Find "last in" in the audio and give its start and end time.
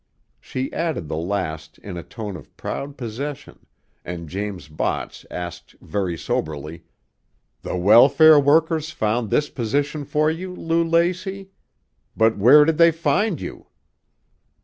1.15-1.95